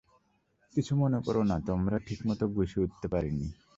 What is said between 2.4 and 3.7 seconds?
গুছিয়ে উঠতে পারিনি।